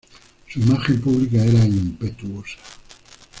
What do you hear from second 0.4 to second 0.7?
Su